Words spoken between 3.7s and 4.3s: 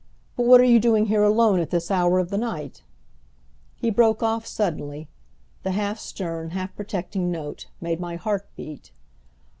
He broke